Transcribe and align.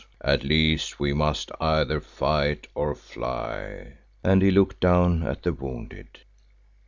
At 0.25 0.43
least 0.43 0.99
we 0.99 1.13
must 1.13 1.51
either 1.61 2.01
fight 2.01 2.65
or 2.73 2.95
fly," 2.95 3.93
and 4.23 4.41
he 4.41 4.49
looked 4.49 4.79
down 4.79 5.21
at 5.21 5.43
the 5.43 5.53
wounded. 5.53 6.17